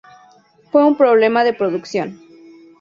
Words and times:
Fue 0.71 0.83
un 0.83 0.97
problema 0.97 1.43
de 1.43 1.53
producción. 1.53 2.19